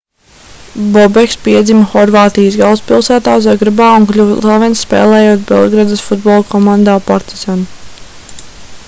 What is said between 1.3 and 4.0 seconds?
piedzima horvātijas galvaspilsētā zagrebā